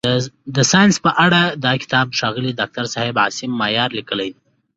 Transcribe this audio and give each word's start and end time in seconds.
د 0.55 0.57
ساینس 0.71 0.95
په 1.05 1.11
اړه 1.25 1.41
دا 1.65 1.73
کتاب 1.81 2.07
ښاغلي 2.17 2.51
داکتر 2.61 2.85
صاحب 2.93 3.15
عاصم 3.23 3.51
مایار 3.61 3.89
لیکلی. 3.97 4.29